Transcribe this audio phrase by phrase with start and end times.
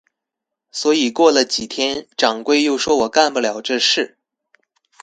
[0.71, 4.17] 所以过了几天，掌柜又说我干不了这事。